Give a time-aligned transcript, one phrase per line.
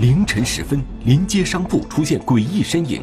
[0.00, 3.02] 凌晨时分，临街商铺出现诡异身影，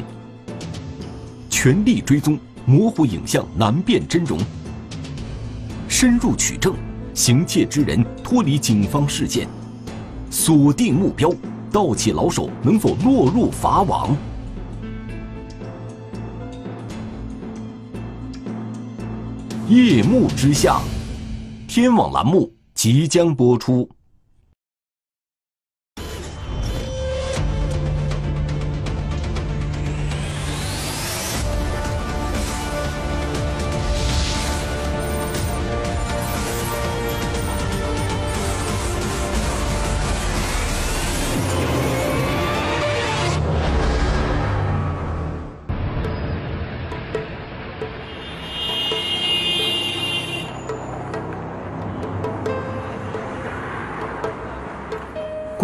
[1.50, 4.38] 全力追踪，模糊影像难辨真容。
[5.88, 6.74] 深入取证，
[7.12, 9.46] 行窃之人脱离警方视线，
[10.30, 11.30] 锁定目标，
[11.70, 14.16] 盗窃老手能否落入法网？
[19.68, 20.80] 夜幕之下，
[21.68, 23.86] 天网栏目即将播出。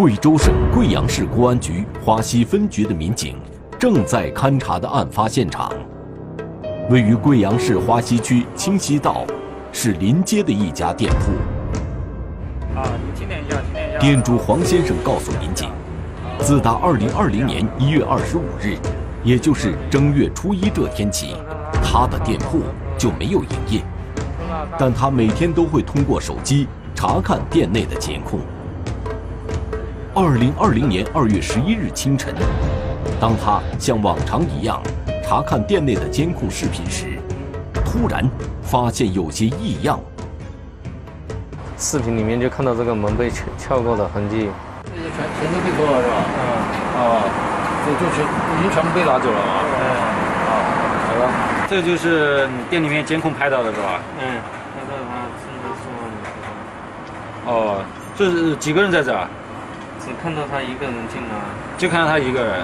[0.03, 3.37] 贵州省贵阳市公安局花溪分局的民警
[3.79, 5.71] 正在勘查的案发现场，
[6.89, 9.25] 位于贵阳市花溪区清溪道，
[9.71, 11.31] 是临街的一家店铺。
[12.77, 13.99] 啊，你听点一下，听点一下。
[13.99, 15.69] 店主黄先生告诉民警，
[16.39, 18.77] 自打2020年1月25日，
[19.23, 21.37] 也就是正月初一这天起，
[21.81, 22.59] 他的店铺
[22.97, 23.81] 就没有营业，
[24.77, 28.41] 但他每天都会通过手机查看店内的监控。
[30.15, 32.35] 二零二零年二月十一日清晨，
[33.19, 34.79] 当他像往常一样
[35.23, 37.17] 查看店内的监控视频时，
[37.83, 38.23] 突然
[38.61, 39.99] 发现有些异样。
[41.79, 44.51] 视频里面就看到这个门被撬撬过的痕迹。
[44.85, 46.13] 这些全全都被偷了是吧？
[46.37, 46.41] 嗯。
[46.95, 47.25] 哦，
[47.83, 49.65] 这就全已经全部被拿走了啊。
[49.81, 49.81] 嗯。
[50.45, 50.53] 啊，
[51.07, 51.25] 好了，
[51.67, 53.99] 这就是你店里面监控拍到的是吧？
[54.21, 54.37] 嗯。
[54.75, 55.49] 拍到的话是
[55.81, 55.89] 是。
[57.49, 57.83] 哦，
[58.15, 59.11] 这是几个人在这？
[60.03, 61.39] 只看到他一个人进来，
[61.77, 62.59] 就看到他一个人。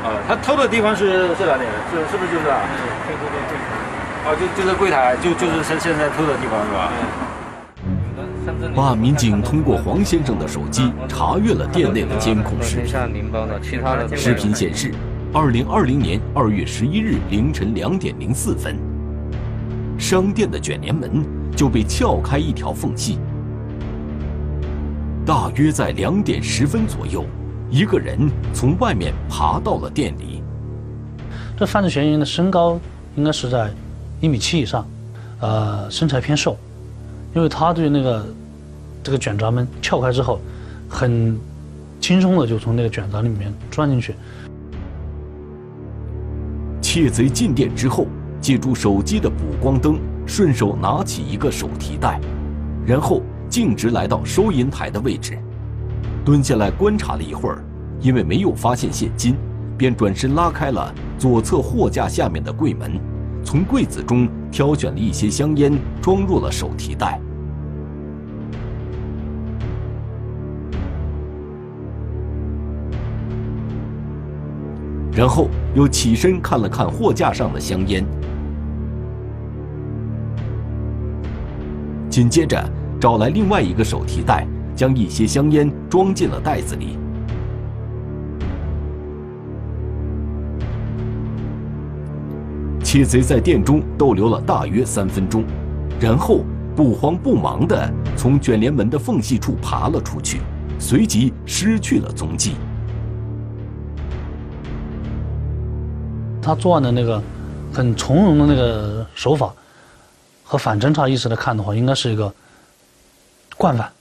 [0.00, 1.64] 啊，他偷的地方是是哪里？
[1.92, 2.64] 是是不是就是啊？
[3.06, 3.52] 对对对对。
[4.24, 6.90] 哦，就就在柜台，就就是现现在偷的地方是吧？
[8.74, 14.16] 办案民警通过黄先生的手机查阅了店内的监控视频。
[14.16, 14.94] 视频显示，
[15.34, 18.76] 二零二零年二月十一日凌晨两点零四分，
[19.98, 21.22] 商店的卷帘门
[21.54, 23.18] 就被撬开一条缝隙。
[25.28, 27.22] 大约在两点十分左右，
[27.70, 30.42] 一个人从外面爬到了店里。
[31.54, 32.80] 这犯罪嫌疑人的身高
[33.14, 33.70] 应该是在
[34.22, 34.88] 一米七以上，
[35.40, 36.56] 呃，身材偏瘦，
[37.34, 38.26] 因为他对那个
[39.02, 40.40] 这个卷闸门撬开之后，
[40.88, 41.38] 很
[42.00, 44.14] 轻松的就从那个卷闸里面钻进去。
[46.80, 48.06] 窃贼进店之后，
[48.40, 52.18] 借助手机的补光灯，顺手拿起一个手提袋，
[52.86, 53.20] 然后。
[53.48, 55.38] 径直来到收银台的位置，
[56.24, 57.64] 蹲下来观察了一会儿，
[58.00, 59.34] 因为没有发现现金，
[59.76, 63.00] 便转身拉开了左侧货架下面的柜门，
[63.42, 65.72] 从柜子中挑选了一些香烟，
[66.02, 67.20] 装入了手提袋，
[75.12, 78.04] 然后又起身看了看货架上的香烟，
[82.10, 82.77] 紧接着。
[83.00, 84.44] 找来另外一个手提袋，
[84.74, 86.98] 将一些香烟装进了袋子里。
[92.82, 95.44] 窃贼在店中逗留了大约三分钟，
[96.00, 96.40] 然后
[96.74, 100.40] 不慌不忙地从卷帘门的缝隙处爬了出去，
[100.80, 102.54] 随即失去了踪迹。
[106.42, 107.22] 他作案的那个
[107.72, 109.52] 很从容的那个手法，
[110.42, 112.34] 和反侦查意识来看的话，应该是一个。
[113.58, 113.92] 惯犯。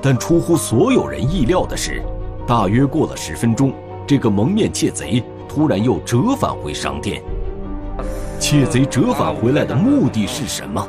[0.00, 2.02] 但出乎所有人意料的是，
[2.46, 3.74] 大约过了十分钟，
[4.06, 7.22] 这个蒙面窃贼突然又折返回商店。
[8.38, 10.88] 窃贼折返回来的目的是什么？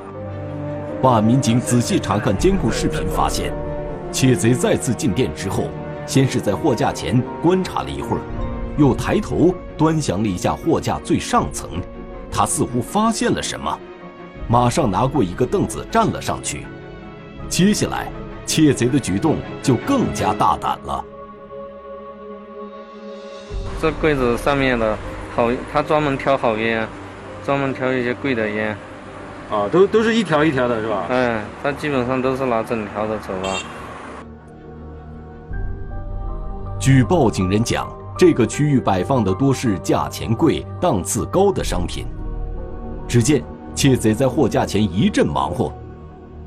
[1.02, 3.52] 办案民警仔细查看监控视频，发现，
[4.14, 5.66] 窃贼再次进店之后，
[6.06, 8.22] 先是在货架前观察了一会儿，
[8.78, 11.70] 又抬头端详了一下货架最上层。
[12.32, 13.78] 他似乎发现了什么，
[14.48, 16.66] 马上拿过一个凳子站了上去。
[17.50, 18.08] 接下来，
[18.46, 21.04] 窃贼的举动就更加大胆了。
[23.82, 24.98] 这柜子上面的
[25.36, 26.88] 好，他专门挑好烟，
[27.44, 28.78] 专门挑一些贵的烟。
[29.50, 31.08] 啊，都都是一条一条的，是吧？
[31.10, 33.58] 嗯，他基本上都是拿整条的走啊。
[36.80, 42.06] 据报警人讲，这个区域摆放的多是价钱贵、档次高的商品。
[43.12, 43.44] 只见
[43.76, 45.70] 窃贼在货架前一阵忙活，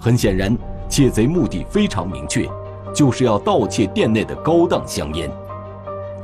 [0.01, 0.57] 很显然，
[0.89, 2.49] 窃贼目的非常明确，
[2.95, 5.31] 就是要盗窃店内的高档香烟。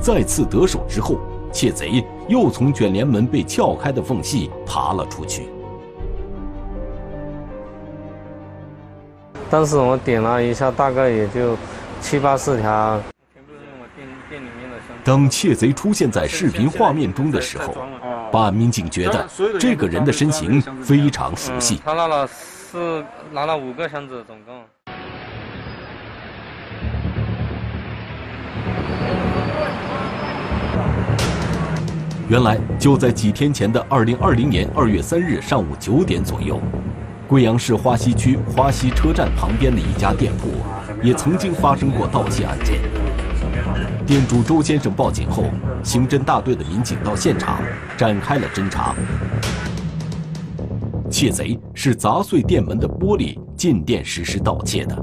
[0.00, 1.16] 再次得手之后，
[1.52, 5.50] 窃贼又从卷帘门被撬开的缝隙爬了出去。
[9.50, 11.54] 当时我点了一下，大概也就
[12.00, 12.98] 七八十条。
[15.04, 17.74] 当窃贼出现在视频画面中的时候，
[18.32, 19.26] 办案民警觉得
[19.58, 21.80] 这个人的身形非常熟悉。
[21.84, 24.62] 他拿了四，拿了五个箱子，总共。
[32.28, 36.60] 原来就在几天前的二零二零年二月三日上午九点左右，
[37.26, 40.52] 贵阳市花溪区花溪车站旁边的一家店铺，
[41.02, 42.80] 也曾经发生过盗窃案件。
[44.06, 45.44] 店主周先生报警后，
[45.82, 47.60] 刑侦大队的民警到现场
[48.00, 48.94] 展开了侦查。
[51.10, 54.96] 窃贼是砸碎店门的玻璃进店实施盗窃的。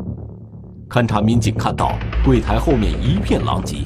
[0.89, 1.91] 勘查民警看到
[2.25, 3.85] 柜台后面一片狼藉，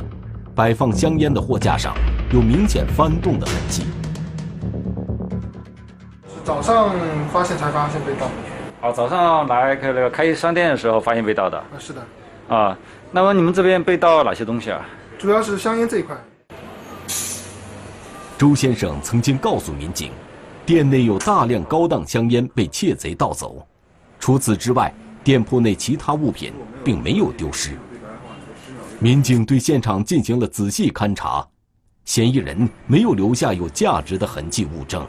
[0.55, 1.93] 摆放香烟的货架上。
[2.31, 3.83] 有明显翻动的痕迹。
[6.45, 6.95] 早上
[7.33, 8.27] 发现才发现被盗。
[8.79, 11.57] 啊，早上来开那个开商店的时候发现被盗的。
[11.57, 12.01] 啊，是的。
[12.47, 12.77] 啊，
[13.11, 14.79] 那么你们这边被盗哪些东西啊？
[15.19, 16.15] 主要是香烟这一块。
[18.41, 20.11] 周先生曾经告诉民警，
[20.65, 23.63] 店内有大量高档香烟被窃贼盗走。
[24.19, 24.91] 除此之外，
[25.23, 26.51] 店铺内其他物品
[26.83, 27.77] 并没有丢失。
[28.97, 31.47] 民警对现场进行了仔细勘查。
[32.05, 35.05] 嫌疑人没有留下有价值的痕迹物证。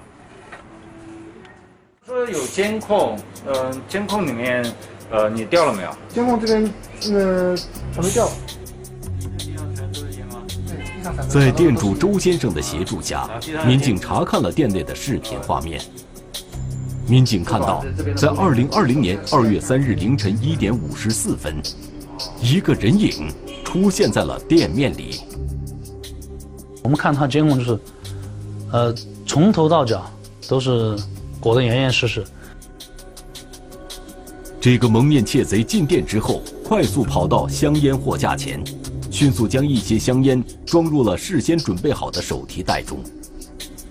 [2.04, 4.62] 说有监控，呃，监控里面，
[5.10, 5.90] 呃，你调了没有？
[6.10, 6.70] 监控这边，
[7.10, 7.56] 呃，
[7.96, 8.28] 还没调。
[11.28, 13.28] 在店主周先生的协助下，
[13.66, 15.80] 民警查看了店内的视频画面。
[17.08, 17.84] 民警看到，
[18.16, 21.60] 在二零二零年二月三日凌晨一点五十四分，
[22.40, 23.28] 一个人影
[23.64, 25.20] 出现在了店面里。
[26.82, 27.78] 我们看他监控就是，
[28.70, 28.94] 呃，
[29.26, 30.10] 从头到脚
[30.48, 30.96] 都是
[31.40, 32.24] 裹得严严实实。
[34.60, 38.62] 这个蒙面窃贼进店之后，快速跑到香烟货架前，
[39.12, 42.98] 迅速将一些香烟装入了事先准备好的手提袋中。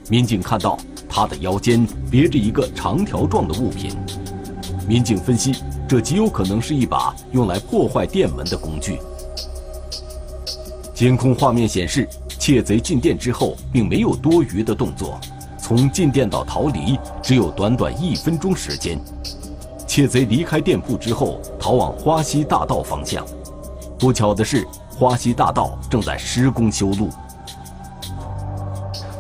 [0.09, 0.77] 民警看到
[1.07, 3.91] 他的腰间别着一个长条状的物品，
[4.87, 5.55] 民警分析，
[5.87, 8.97] 这极有可能是一把用来破坏店门的工具。
[10.95, 12.09] 监控画面显示。
[12.41, 15.19] 窃贼进店之后，并没有多余的动作，
[15.59, 18.99] 从进店到逃离只有短短一分钟时间。
[19.85, 23.23] 窃贼离开店铺之后，逃往花溪大道方向。
[23.99, 24.65] 不巧的是，
[25.01, 27.09] 花溪大道正在施工修路，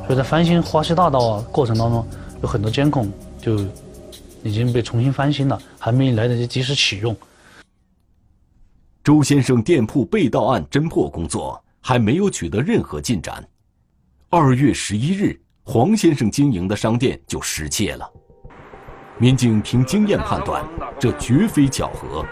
[0.05, 2.07] 所以在翻新花溪大道啊过程当中，
[2.43, 3.11] 有很多监控
[3.41, 3.57] 就
[4.43, 7.17] 已经被重新翻新了，还没来得及及时启用。
[9.03, 11.59] 周先生店铺被盗案侦破工作。
[11.83, 13.43] 还没有取得任何进展。
[14.29, 18.07] 二月十一日，黄先生经营的商店就失窃了。
[19.17, 20.63] 民警凭经验判断，
[20.99, 22.23] 这绝非巧合。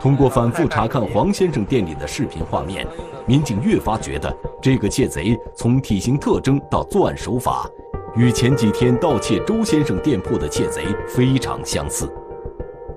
[0.00, 2.86] 通过反复查看黄先生店里的视频画面，
[3.26, 7.68] 民警越发觉得这个窃贼从体型特征到作案手法，
[8.14, 12.08] 与前几天盗窃周先生店铺的窃贼非常相似。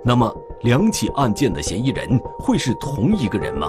[0.03, 0.31] 那么，
[0.61, 3.67] 两起案件的嫌疑人会是同一个人吗？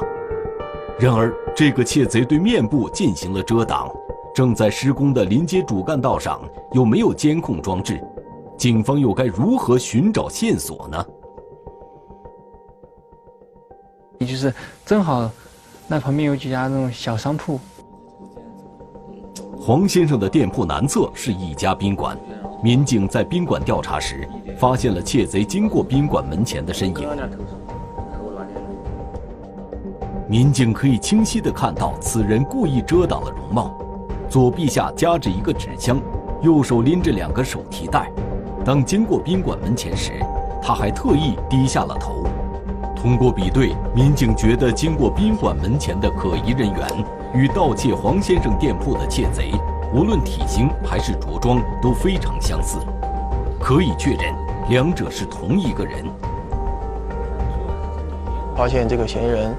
[0.99, 3.91] 然而，这个窃贼对面部进行了遮挡，
[4.35, 6.39] 正在施工的临街主干道上
[6.73, 7.99] 有没有监控装置？
[8.59, 11.05] 警方又该如何寻找线索呢？
[14.23, 14.55] 也就是
[14.87, 15.29] 正好，
[15.89, 17.59] 那旁边有几家那种小商铺。
[19.61, 22.17] 黄先生的店铺南侧是一家宾馆，
[22.63, 27.09] 民警在宾馆调查时，发现了窃贼经过宾馆门前的身影。
[30.29, 33.77] 民警可以清晰地看到，此人故意遮挡了容貌，
[34.31, 36.01] 左臂下夹着一个纸箱，
[36.43, 38.09] 右手拎着两个手提袋。
[38.65, 40.13] 当经过宾馆门前时，
[40.63, 42.25] 他还特意低下了头。
[43.03, 46.89] 通过比对，民警觉得经过宾馆门前的可疑人员
[47.35, 49.51] 与盗窃黄先生店铺的窃贼，
[49.93, 52.79] 无论体型还是着装都非常相似，
[53.61, 54.33] 可以确认
[54.69, 56.05] 两者是同一个人。
[58.57, 59.53] 发现这个嫌疑人。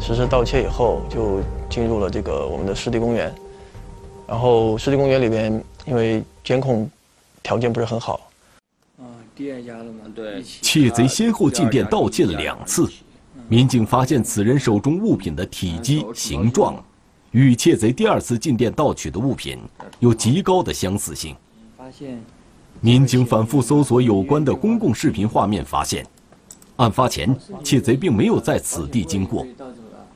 [0.00, 3.30] 实施盗窃以后，就进入了这个我们的湿地公园。
[4.26, 6.90] 然后湿地公园里边，因为监控
[7.42, 8.20] 条件不是很好。
[10.62, 12.90] 窃贼先后进店盗窃了两次，
[13.48, 16.82] 民警发现此人手中物品的体积、形状，
[17.32, 19.58] 与窃贼第二次进店盗取的物品
[19.98, 21.36] 有极高的相似性。
[21.76, 22.18] 发现，
[22.80, 26.06] 民警反复搜索有关的公共视频画面，发现。
[26.76, 29.46] 案发前窃贼并没有在此地经过，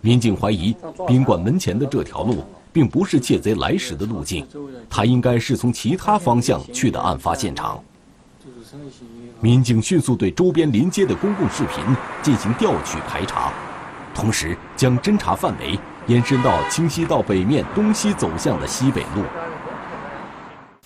[0.00, 0.74] 民警怀疑
[1.06, 4.46] 宾馆门前的这条路并不是窃贼来时的路径，
[4.88, 7.82] 他应该是从其他方向去的案发现场。
[9.40, 11.84] 民警迅速对周边临街的公共视频
[12.22, 13.52] 进行调取排查，
[14.14, 19.22] 同时将侦查范围延伸到清溪道北面东西走向的西北路。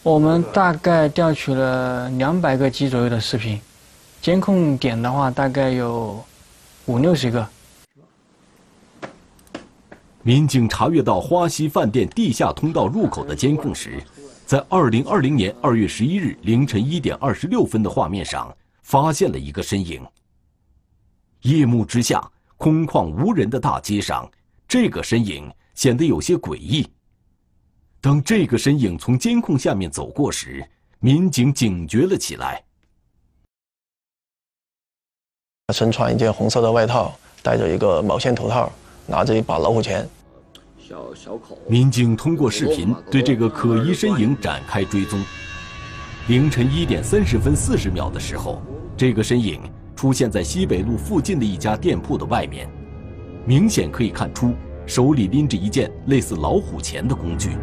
[0.03, 3.61] 我们大概调取了两百个 G 左右的视频，
[4.21, 6.23] 监控点的话大概有
[6.87, 7.47] 五六十个。
[10.23, 14.03] 民警查阅到花溪饭店地下通道入口的监控时。
[14.47, 20.07] 在二零二零年二月十一日凌晨一点二十六分的画面上，发现了一个身影。
[21.43, 24.31] 夜幕之下，空旷无人的大街上，
[24.69, 26.87] 这个身影显得有些诡异。
[28.03, 30.63] 当这个身影从监控下面走过时，
[31.01, 32.63] 民警警觉了起来。
[35.67, 38.71] 他身穿一件红色的外套，戴着一个毛线头套，
[39.07, 40.07] 拿着一把老虎钳。
[40.87, 41.59] 小小口。
[41.67, 45.19] 民警通过视频对这个可疑身影展开追踪。
[46.29, 48.63] 凌晨一点三十分四十秒的时候，
[48.95, 49.63] 这个身影
[49.97, 52.69] 出现在西北路附近的一家店铺的外面，
[53.47, 54.53] 明显可以看出
[54.87, 57.57] 手里拎着一件类似老虎钳的工具。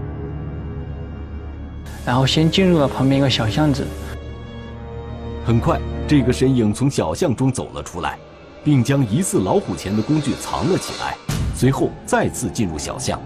[2.04, 3.86] 然后先进入了旁边一个小巷子。
[5.46, 8.18] 很快，这个身影从小巷中走了出来，
[8.64, 11.16] 并将疑似老虎钳的工具藏了起来。
[11.56, 13.22] 随后再次进入小巷，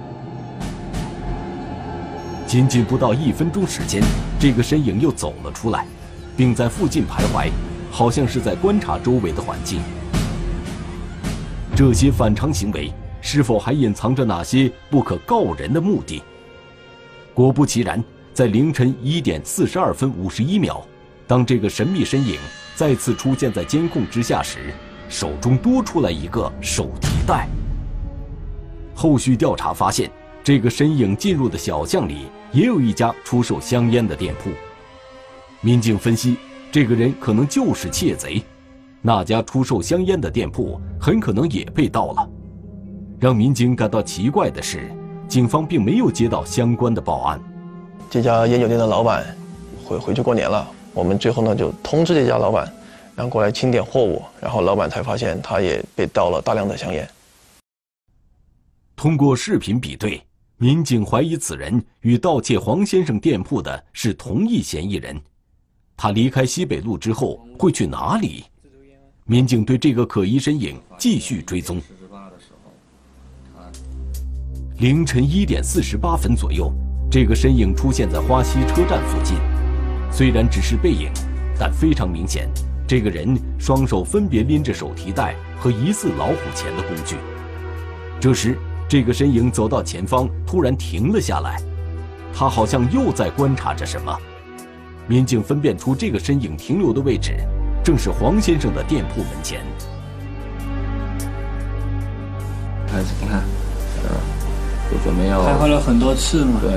[2.45, 4.01] 仅仅不到一分钟时间，
[4.39, 5.85] 这个身影又走了出来，
[6.35, 7.49] 并在附近徘徊，
[7.91, 9.79] 好像是在观察周围的环境。
[11.75, 16.21] 这些反常行为是否还隐藏着哪些不可告人的目的？
[17.33, 20.85] 果不其然，在凌晨一点四十二分五十一秒，
[21.27, 22.37] 当这个神秘身影
[22.75, 24.73] 再次出现在监控之下时，
[25.09, 27.47] 手中多出来一个手提袋。
[28.93, 30.09] 后续调查发现，
[30.43, 34.49] 这个身影进入的小巷里也有一家出售香烟的店铺。
[35.61, 36.37] 民警分析，
[36.71, 38.41] 这个人可能就是窃贼，
[39.01, 42.29] 那家出售香烟的店铺很可能也被盗了。
[43.19, 44.91] 让民警感到奇怪的是，
[45.27, 47.39] 警方并没有接到相关的报案。
[48.09, 49.25] 这家烟酒店的老板
[49.83, 52.71] 回回去过年了，我们最后呢就通知这家老板，
[53.15, 57.09] 然后过来清点货物，然后老板才发现他也被盗了大量的香烟。
[58.95, 60.21] 通过视频比对，
[60.57, 65.19] 民警怀疑此人与盗窃黄先生店铺的是同一嫌疑人。
[65.97, 68.43] 他离开西北路之后会去哪里？
[69.23, 71.81] 民警对这个可疑身影继续追踪。
[74.77, 76.69] 凌晨一点四十八分左右，
[77.09, 79.37] 这个身影出现在花溪车站附近。
[80.11, 81.09] 虽然只是背影，
[81.57, 82.49] 但非常明显，
[82.87, 87.15] 这个人双手分别拎着手提袋和疑似老虎钳的工具。
[88.19, 91.59] 这时，这个身影走到前方，突然停了下来，
[92.31, 94.15] 他好像又在观察着什么。
[95.07, 97.35] 民警分辨出这个身影停留的位置，
[97.83, 99.61] 正是黄先生的店铺门前。
[102.87, 103.41] 看，你看，
[104.91, 106.59] 就准备要徘徊了很多次嘛。
[106.61, 106.71] 对，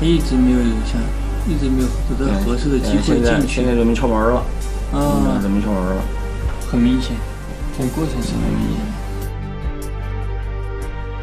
[0.00, 0.98] 他一直没有留下，
[1.46, 3.56] 一直没有得到合适的机会进去。
[3.56, 4.42] 现在准备敲门了。
[4.94, 6.02] 啊，准备敲门了。
[6.70, 7.16] 很明显，
[7.78, 8.78] 在过程是很明显。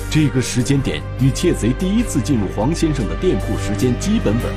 [0.09, 4.49] 这个时间点与窃贼第一次进入黄先生的店铺时间基本吻合。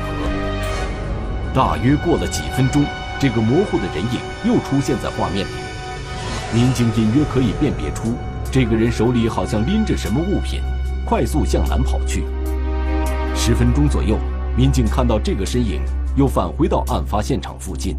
[1.54, 2.84] 大约过了几分钟，
[3.20, 5.50] 这个模糊的人影又出现在画面里。
[6.52, 8.14] 民警隐约可以辨别出，
[8.50, 10.60] 这个人手里好像拎着什么物品，
[11.06, 12.24] 快速向南跑去。
[13.36, 14.18] 十分钟左右，
[14.56, 15.80] 民警看到这个身影
[16.16, 17.96] 又返回到案发现场附近，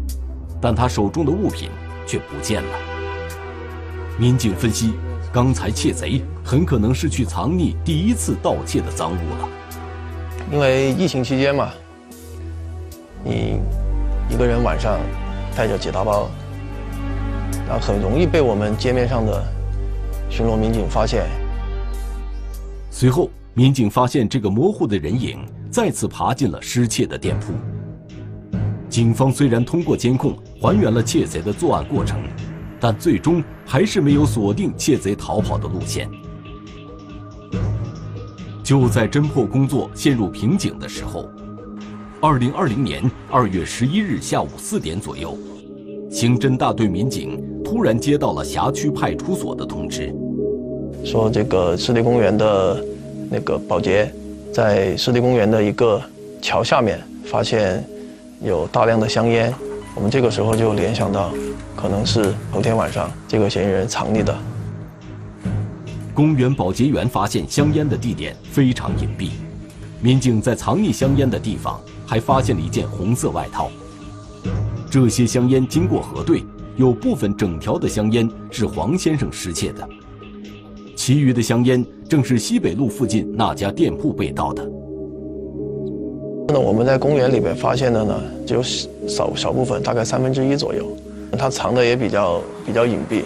[0.60, 1.70] 但他手中的物品
[2.06, 2.78] 却不见了。
[4.18, 4.92] 民警分析。
[5.32, 9.48] 刚才窃贼很可能是去藏匿第一次盗窃的赃物了，
[10.50, 11.68] 因为疫情期间嘛，
[13.22, 13.60] 你
[14.30, 14.98] 一个人晚上
[15.54, 16.30] 带着几大包，
[17.68, 19.44] 那很容易被我们街面上的
[20.30, 21.26] 巡逻民警发现。
[22.90, 27.52] 随后，民警发现这个模糊的人影再次爬进了失窃的店铺。
[28.88, 32.20] 警方虽然通过监控还原了窃贼的作案过程。
[32.78, 36.06] 但最终还是没有锁定窃贼逃跑的路线。
[38.62, 41.26] 就在侦破工作陷入瓶颈的时候，
[42.20, 45.36] 二零二零年二月十一日下午四点左右，
[46.10, 50.14] 刑侦大队民警突然接到了辖区派出所的通知，
[51.02, 52.84] 说这个湿地公园的
[53.30, 54.12] 那个保洁
[54.52, 55.98] 在湿地公园的一个
[56.42, 57.82] 桥下面发现
[58.42, 59.54] 有大量的香烟。
[59.94, 61.32] 我们这个时候就联想到。
[61.76, 64.34] 可能是头天晚上这个嫌疑人藏匿的。
[66.14, 69.28] 公园保洁员发现香烟的地点非常隐蔽，
[70.00, 73.70] 民警在藏匿香烟的地方还发现了一件红色外套。
[74.90, 76.42] 这些香烟经过核对，
[76.76, 79.86] 有部分整条的香烟是黄先生失窃的，
[80.96, 84.66] 其余的香烟正是西北路附近那家店铺被盗的。
[86.56, 88.62] 那我们在公园里面发现的呢，只有
[89.06, 90.86] 少少部分，大概三分之一左右，
[91.38, 93.24] 它藏的也比较比较隐蔽。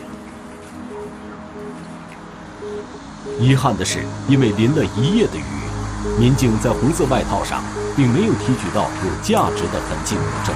[3.38, 7.62] 遗憾的是，因为淋了一夜的雨，民警在红色外套上
[7.96, 10.52] 并没有提取到有价值的痕迹物证。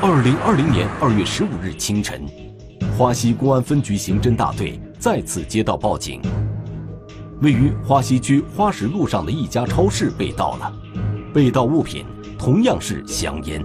[0.00, 2.20] 二零二零年二月十五日清晨，
[2.98, 6.20] 花溪公安分局刑侦大队再次接到报警，
[7.42, 10.72] 位于花溪区花石路上的一家超市被盗了，
[11.34, 12.06] 被盗物品
[12.38, 13.60] 同样是香烟。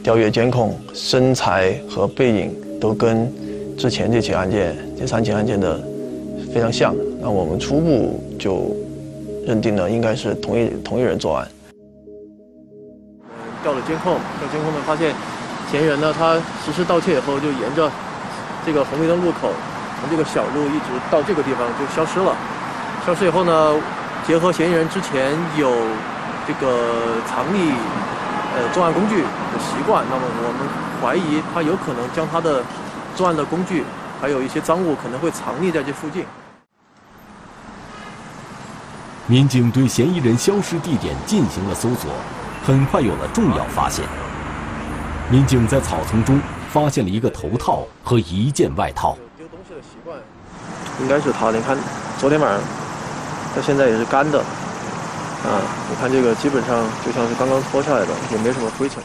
[0.00, 3.30] 调阅监控，身材和背影都跟。
[3.76, 5.82] 之前这起案件，这三起案件的
[6.54, 8.76] 非常像，那我们初步就
[9.46, 11.48] 认定了应该是同一同一人作案。
[13.62, 15.14] 调了监控，调监控呢发现，
[15.70, 17.90] 嫌疑人呢他实施盗窃以后就沿着
[18.64, 19.48] 这个红绿灯路口，
[20.02, 22.36] 从这个小路一直到这个地方就消失了。
[23.06, 23.74] 消失以后呢，
[24.26, 25.72] 结合嫌疑人之前有
[26.46, 27.72] 这个藏匿
[28.54, 30.68] 呃作案工具的习惯，那么我们
[31.00, 32.62] 怀疑他有可能将他的。
[33.14, 33.84] 作案的工具，
[34.22, 36.24] 还有一些赃物可能会藏匿在这附近。
[39.26, 42.10] 民警对嫌疑人消失地点进行了搜索，
[42.66, 44.02] 很快有了重要发现。
[45.28, 46.40] 民警在草丛中
[46.70, 49.14] 发现了一个头套和一件外套。
[49.82, 50.16] 习惯，
[51.02, 51.50] 应该是他。
[51.50, 51.76] 你看，
[52.18, 52.60] 昨天晚上
[53.54, 54.38] 到现在也是干的。
[54.38, 55.58] 啊，
[55.90, 59.02] 你看这个基本上就像是刚刚脱下来的，也没什么灰尘。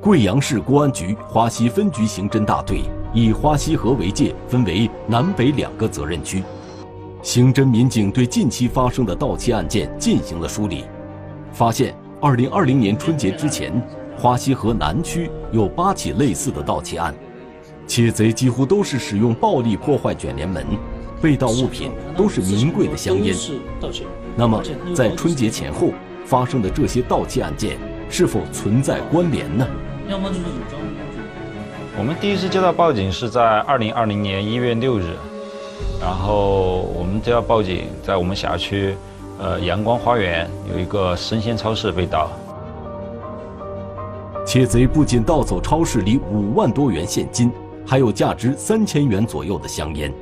[0.00, 2.82] 贵阳市公安局花溪分局刑侦大队
[3.12, 6.44] 以花溪河为界，分为南北两个责任区。
[7.22, 10.84] 刑侦民警对近期发生的盗窃案件进行了梳理，
[11.52, 13.72] 发现2020年春节之前，
[14.16, 17.14] 花溪河南区有八起类似的盗窃案，
[17.86, 20.64] 窃贼几乎都是使用暴力破坏卷帘门，
[21.20, 23.34] 被盗物品都是名贵的香烟。
[24.36, 24.62] 那么，
[24.94, 25.90] 在春节前后
[26.24, 27.78] 发生的这些盗窃案件，
[28.10, 29.66] 是否存在关联呢？
[30.08, 30.84] 要么就是有赃物。
[31.96, 35.14] 我们第一次接到报警是在二零二零年一月六日，
[36.00, 38.96] 然后我们接到报警，在我们辖区，
[39.38, 42.28] 呃，阳光花园有一个生鲜超市被盗。
[44.44, 47.50] 窃贼不仅盗走超市里五万多元现金，
[47.86, 50.12] 还有价值三千元左右的香烟。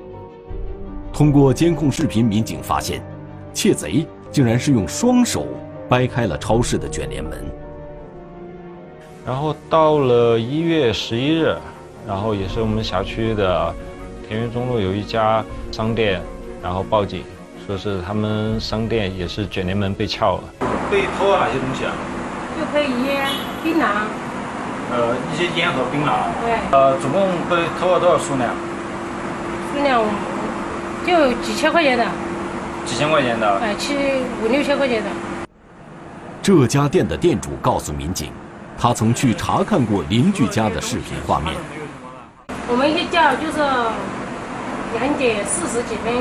[1.12, 3.02] 通过监控视频，民警发现，
[3.52, 5.46] 窃贼竟然是用双手
[5.88, 7.44] 掰开了超市的卷帘门。
[9.24, 11.54] 然后到了一月十一日，
[12.08, 13.74] 然后也是我们辖区的
[14.26, 16.20] 田园中路有一家商店，
[16.62, 17.22] 然后报警，
[17.66, 20.42] 说是他们商店也是卷帘门被撬了。
[20.90, 21.92] 被偷了哪些东西啊？
[22.58, 23.26] 就可以烟、
[23.62, 24.06] 槟榔。
[24.92, 26.12] 呃，一些烟和槟榔。
[26.44, 26.54] 对。
[26.70, 28.54] 呃，总共被偷了多少数量？
[29.72, 30.02] 数量
[31.06, 32.04] 就几千块钱的。
[32.84, 33.58] 几千块钱的？
[33.60, 33.96] 哎，七
[34.44, 35.08] 五六千块钱的。
[36.42, 38.30] 这家店的店主告诉民警。
[38.78, 41.54] 他曾去查看过邻居家的视频画面。
[42.66, 43.62] 我们一叫就是
[44.98, 46.12] 两点四十几分，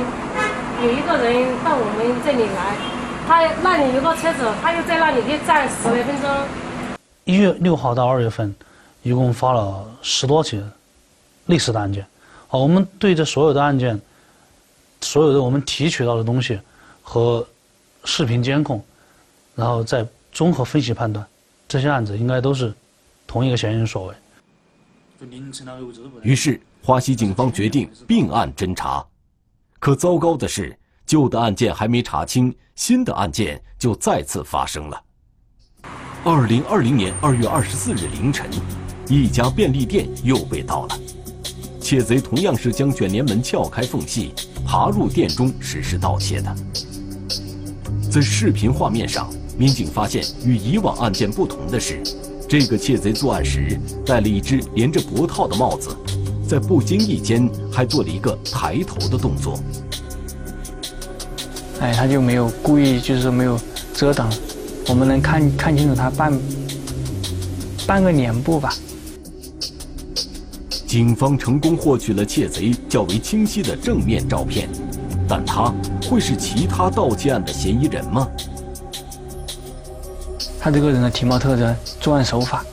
[0.85, 2.77] 有一个人到我们这里来，
[3.25, 6.29] 他那里有个车子，他又在那里站十来分钟。
[7.23, 8.53] 一月六号到二月份，
[9.03, 10.61] 一共发了十多起
[11.45, 12.05] 类似的案件。
[12.47, 13.99] 好，我们对这所有的案件，
[15.01, 16.59] 所有的我们提取到的东西
[17.01, 17.47] 和
[18.03, 18.83] 视频监控，
[19.55, 21.25] 然后再综合分析判断。
[21.67, 22.73] 这些案子应该都是
[23.25, 24.15] 同一个嫌疑人所为。
[26.23, 29.05] 于是，花溪警方决定并案侦查。
[29.79, 35.01] 可糟糕的是，旧的案件还没查清，新的案件就再次发生了。
[36.23, 38.47] 二零二零年二月二十四日凌晨，
[39.09, 40.99] 一家便利店又被盗了。
[41.79, 44.31] 窃贼同样是将卷帘门撬开缝隙，
[44.63, 46.55] 爬入店中实施盗窃的。
[48.11, 49.27] 在视频画面上。
[49.57, 52.01] 民警发现，与以往案件不同的是，
[52.49, 55.95] 这个窃贼作案时戴了一只连着脖套的帽子，
[56.47, 59.59] 在不经意间还做了一个抬头的动作。
[61.79, 63.59] 哎，他就没有故意，就是没有
[63.93, 64.31] 遮挡，
[64.87, 66.33] 我们能看看清楚他半
[67.87, 68.73] 半个脸部吧。
[70.85, 74.67] 警方成功获取了窃贼较为清晰的正面照片，
[75.27, 75.73] 但他
[76.09, 78.27] 会是其他盗窃案的嫌疑人吗？
[80.59, 82.65] 他这个人的体貌特征、作案手法，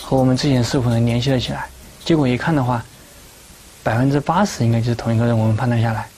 [0.00, 1.68] 和我们之前是否能联系了起来？
[2.04, 2.84] 结果一看的话，
[3.82, 5.36] 百分之八十应该就是同一个人。
[5.36, 6.08] 我们判断下来，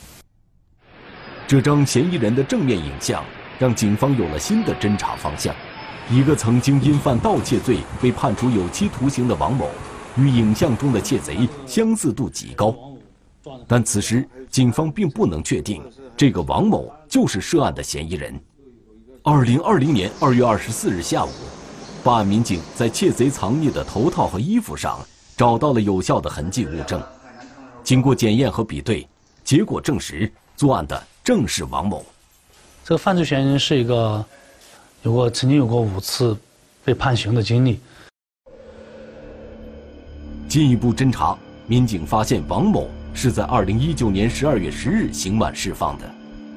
[1.49, 3.25] 这张嫌疑人的正面影像
[3.61, 5.55] 让警方有了新的侦查方向。
[6.11, 9.69] 一个曾经因犯盗窃罪被判处有期徒刑的王某，
[10.17, 12.75] 与影像中的窃贼相似度极高。
[13.69, 15.83] 但此时警方并不能确定
[16.17, 18.41] 这个王某就是涉案的嫌疑人。
[19.23, 21.31] 二零二零年二月二十四日下午，
[22.03, 24.99] 办案民警在窃贼藏匿的头套和衣服上
[25.37, 27.01] 找到了有效的痕迹物证。
[27.85, 29.07] 经过检验和比对，
[29.45, 32.05] 结果证实作案的正是王某。
[32.91, 34.25] 这个犯罪嫌疑人是一个
[35.05, 36.37] 有过曾经有过五次
[36.85, 37.79] 被判刑的经历。
[40.49, 46.05] 进一步侦查，民警发现王某是在二零一九年十二月十日刑满释放的，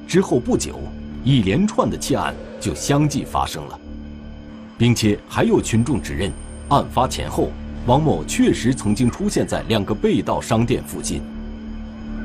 [0.08, 0.80] 之后不久。
[1.22, 3.78] 一连串的窃案就相继发生了，
[4.76, 6.32] 并且还有群众指认，
[6.68, 7.52] 案发前后，
[7.86, 11.22] 王某确实曾经出现在两个被盗商店附近。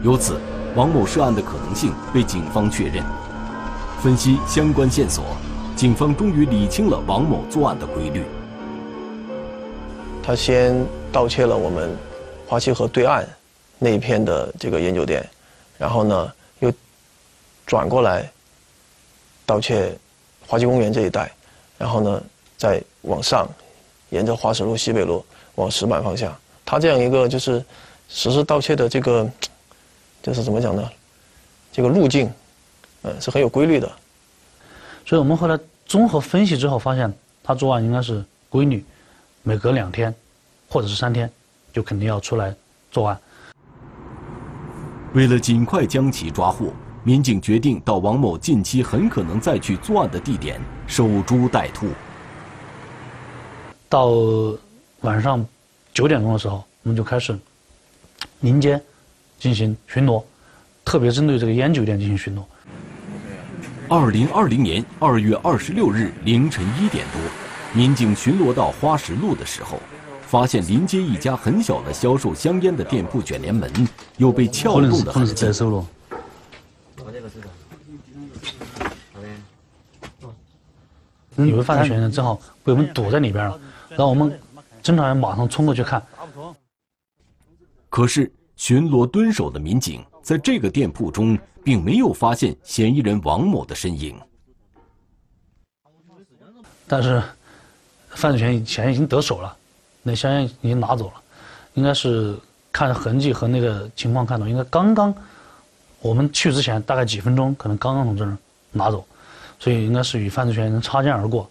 [0.03, 0.39] 由此，
[0.75, 3.03] 王某涉案的可能性被警方确认。
[4.01, 5.25] 分析相关线索，
[5.75, 8.23] 警方终于理清了王某作案的规律。
[10.23, 10.73] 他先
[11.11, 11.93] 盗窃了我们
[12.47, 13.27] 花溪河对岸
[13.77, 15.27] 那一片的这个烟酒店，
[15.77, 16.71] 然后呢，又
[17.65, 18.29] 转过来。
[19.45, 19.97] 盗窃
[20.45, 21.31] 花溪公园这一带，
[21.75, 22.21] 然后呢，
[22.55, 23.49] 再往上，
[24.11, 26.33] 沿着花石路、西北路往石板方向，
[26.63, 27.65] 他这样一个就是
[28.07, 29.27] 实施盗窃的这个，
[30.21, 30.87] 就是怎么讲呢？
[31.71, 32.31] 这个路径，
[33.09, 33.91] 嗯，是很有规律的。
[35.05, 38.83] 所以我们后来综合分析之后发现，他作案应该是规律，
[39.43, 40.13] 每隔两天
[40.67, 41.29] 或者是三天，
[41.73, 42.55] 就肯定要出来
[42.91, 43.19] 作案。
[45.13, 46.71] 为了尽快将其抓获。
[47.01, 51.87] 民警决定到王某近期很可能再去作案的地点守株待兔。
[53.87, 54.11] 到
[54.99, 55.43] 晚上
[55.93, 57.39] 九点钟的时候，我们就开始
[58.41, 58.79] 临街
[59.39, 60.21] 进行巡逻，
[60.83, 62.43] 特别针对这个烟酒店进行巡逻。
[63.89, 67.19] 二零二零年二月二十六日凌晨一点多，
[67.73, 69.79] 民警巡逻到花石路的时候，
[70.21, 73.67] 发现临街一家很小的销售香烟的店铺卷帘门
[74.17, 75.47] 又被撬动的痕迹。
[81.37, 84.39] 以为犯罪嫌疑人正好被我们堵在里边了，然后我们
[84.83, 85.99] 侦查员马上冲过去看。
[87.89, 94.15] 可是巡逻蹲守的民警在这个店铺中并没有发现嫌疑人王某的身影。
[96.87, 97.21] 但是
[98.09, 99.55] 犯罪嫌疑嫌疑已经得手了，
[100.01, 101.13] 那香烟已经拿走了，
[101.75, 102.37] 应该是
[102.71, 105.13] 看痕迹和那个情况看到，应该刚刚
[106.01, 108.37] 我们去之前大概几分钟，可能刚刚从这儿
[108.71, 109.05] 拿走。
[109.59, 111.49] 所以应该是与犯罪嫌疑人擦肩而过。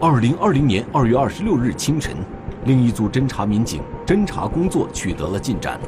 [0.00, 2.16] 二零二零年二月二十六日清晨，
[2.64, 5.78] 另一组侦查民警侦查工作取得了进展，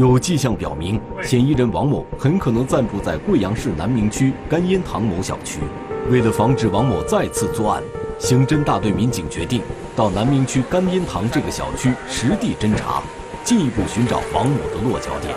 [0.00, 5.60] 有迹象表明嫌疑人王某很可能暂住在贵阳市南明区甘烟塘某小区。
[6.08, 7.82] 为了防止王某再次作案，
[8.18, 9.60] 刑侦大队民警决定
[9.94, 13.02] 到南明区甘烟塘这个小区实地侦查，
[13.44, 15.34] 进一步寻找王某的落脚点。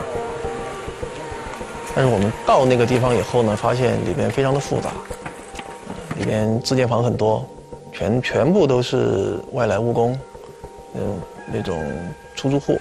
[1.94, 4.92] 但是我们到那个地方以后呢，发现里边非常的复杂，
[6.18, 7.46] 里边自建房很多，
[7.92, 10.18] 全全部都是外来务工，
[10.96, 11.20] 嗯，
[11.52, 11.84] 那种
[12.34, 12.80] 出租户。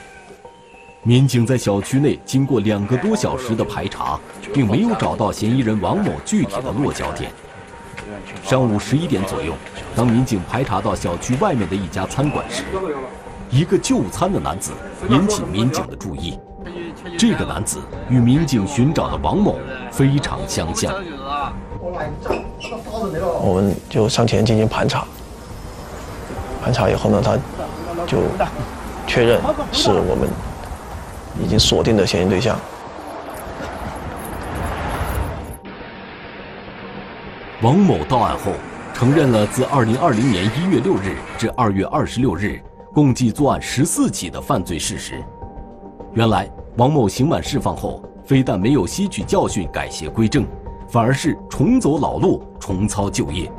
[1.04, 4.20] 民警在小区内经过两个多小时的排查，
[4.54, 7.28] 并没有找到嫌疑人王某具体的落脚点。
[8.44, 9.52] 上午十一点左右，
[9.96, 12.62] 当民警排查到小区外面的一家餐馆时，
[13.50, 14.70] 一个就餐的男子
[15.08, 16.38] 引起民警的注意。
[17.18, 19.58] 这个男子与民警寻找的王某
[19.90, 20.94] 非常相像。
[23.40, 25.04] 我们就上前进行盘查，
[26.62, 27.36] 盘查以后呢，他
[28.06, 28.18] 就
[29.04, 29.40] 确认
[29.72, 30.28] 是我们
[31.40, 32.58] 已经锁定的嫌疑对象。
[37.62, 38.52] 王某到案后，
[38.92, 42.60] 承认了自2020年1月6日至2月26日
[42.92, 45.22] 共计作案14起的犯罪事实。
[46.14, 46.50] 原来。
[46.78, 50.46] 王某刑满释放后，非但没有吸取教训改邪归正，
[50.88, 53.52] 反而是重走老路，重操旧业。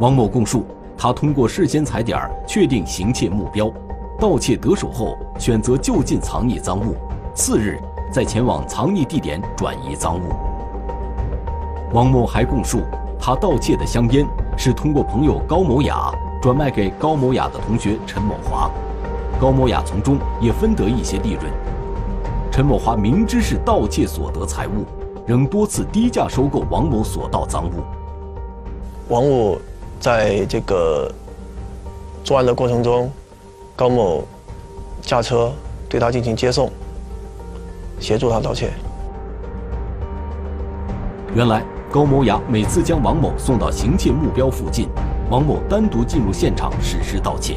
[0.00, 0.66] 王某供述，
[0.98, 3.72] 他通过事先踩点确定行窃目标，
[4.22, 6.94] 盗窃得手后选择就近藏匿赃物，
[7.34, 7.76] 次日
[8.12, 10.32] 再前往藏匿地点转移赃物。
[11.92, 12.82] 王某还供述，
[13.18, 14.24] 他盗窃的香烟
[14.56, 18.70] 是通过朋友高某雅转卖给高某雅的同学陈某华。
[19.40, 21.52] 高某雅从中也分得一些利润。
[22.52, 24.84] 陈某华明知是盗窃所得财物，
[25.26, 27.82] 仍多次低价收购王某所盗赃物。
[29.08, 29.60] 王五
[29.98, 31.12] 在这个
[32.22, 33.10] 作案的过程中，
[33.82, 34.22] 高某
[35.00, 35.52] 驾车
[35.88, 36.70] 对他进行接送，
[37.98, 38.70] 协助他盗窃。
[41.34, 44.88] 原来，高某雅每次将王某送到行窃目标附近，
[45.28, 47.56] 王某单独进入现场实施盗窃。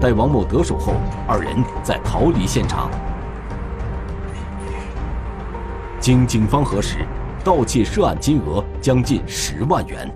[0.00, 0.92] 待王某得手后，
[1.26, 2.88] 二人再逃离现场。
[5.98, 7.04] 经警方核实，
[7.42, 10.08] 盗窃涉案金额将近十万元。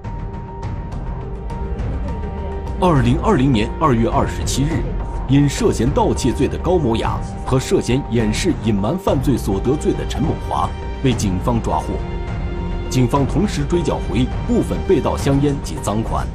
[2.81, 4.85] 二零二零年二月二十七日，
[5.31, 7.17] 因涉嫌盗窃罪的高某雅
[7.47, 10.69] 和涉嫌掩饰隐瞒犯罪所得罪的陈某华
[11.05, 11.95] 被警方抓获。
[12.91, 16.27] 警方同时追缴回部分被盗香烟及赃款。